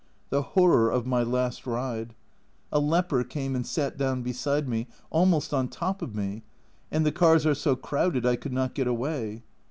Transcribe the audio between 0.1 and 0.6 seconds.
The